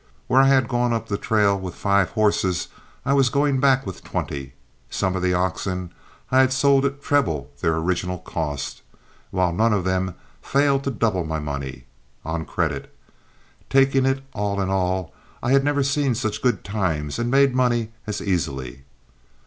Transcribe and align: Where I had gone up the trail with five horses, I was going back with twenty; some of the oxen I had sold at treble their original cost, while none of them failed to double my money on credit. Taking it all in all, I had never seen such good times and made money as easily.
Where 0.25 0.41
I 0.41 0.47
had 0.47 0.67
gone 0.67 0.93
up 0.93 1.09
the 1.09 1.15
trail 1.19 1.55
with 1.59 1.75
five 1.75 2.09
horses, 2.17 2.69
I 3.05 3.13
was 3.13 3.29
going 3.29 3.59
back 3.59 3.85
with 3.85 4.03
twenty; 4.03 4.53
some 4.89 5.15
of 5.15 5.21
the 5.21 5.35
oxen 5.35 5.91
I 6.31 6.39
had 6.39 6.51
sold 6.51 6.85
at 6.85 7.03
treble 7.03 7.51
their 7.61 7.75
original 7.75 8.17
cost, 8.17 8.81
while 9.29 9.53
none 9.53 9.73
of 9.73 9.83
them 9.83 10.15
failed 10.41 10.85
to 10.85 10.89
double 10.89 11.23
my 11.23 11.37
money 11.37 11.85
on 12.25 12.45
credit. 12.45 12.91
Taking 13.69 14.07
it 14.07 14.23
all 14.33 14.59
in 14.59 14.71
all, 14.71 15.13
I 15.43 15.51
had 15.51 15.63
never 15.63 15.83
seen 15.83 16.15
such 16.15 16.41
good 16.41 16.63
times 16.63 17.19
and 17.19 17.29
made 17.29 17.53
money 17.53 17.91
as 18.07 18.21
easily. 18.23 18.85